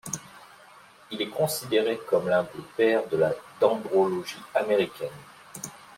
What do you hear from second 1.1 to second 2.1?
Il est considéré